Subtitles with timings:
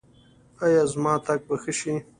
[0.65, 1.93] ایا زما تګ به ښه شي؟